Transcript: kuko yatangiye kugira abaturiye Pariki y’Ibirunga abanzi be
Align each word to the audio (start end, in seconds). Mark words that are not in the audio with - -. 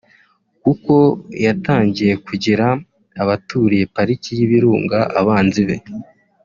kuko 0.63 0.93
yatangiye 1.45 2.13
kugira 2.27 2.65
abaturiye 3.23 3.85
Pariki 3.95 4.29
y’Ibirunga 4.37 4.99
abanzi 5.19 5.61
be 5.69 5.77